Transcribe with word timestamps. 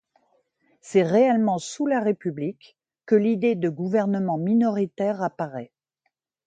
C’est 0.79 1.03
réellement 1.03 1.59
sous 1.59 1.85
la 1.85 1.99
République 1.99 2.75
que 3.05 3.13
l’idée 3.13 3.53
de 3.53 3.69
Gouvernement 3.69 4.39
Minoritaire 4.39 5.21
apparaît. 5.21 5.71